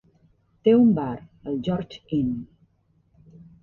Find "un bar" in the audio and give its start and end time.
0.77-1.11